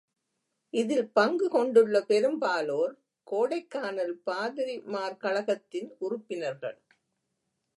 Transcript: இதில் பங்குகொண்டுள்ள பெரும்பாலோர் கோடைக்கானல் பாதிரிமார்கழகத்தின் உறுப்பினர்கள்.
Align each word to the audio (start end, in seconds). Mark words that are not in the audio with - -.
இதில் 0.73 1.11
பங்குகொண்டுள்ள 1.15 2.01
பெரும்பாலோர் 2.01 2.93
கோடைக்கானல் 3.27 4.15
பாதிரிமார்கழகத்தின் 4.25 5.89
உறுப்பினர்கள். 5.97 6.79